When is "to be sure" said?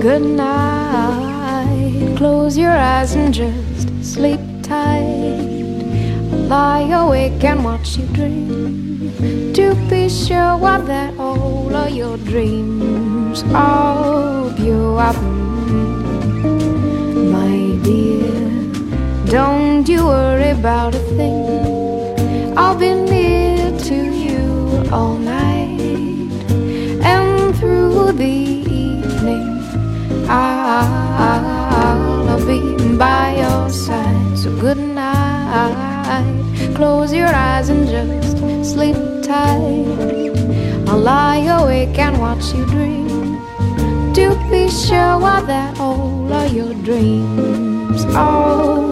9.52-10.56, 44.14-45.18